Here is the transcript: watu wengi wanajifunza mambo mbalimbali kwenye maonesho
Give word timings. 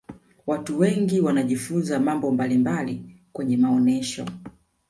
watu 0.47 0.79
wengi 0.79 1.19
wanajifunza 1.21 1.99
mambo 1.99 2.31
mbalimbali 2.31 3.19
kwenye 3.33 3.57
maonesho 3.57 4.25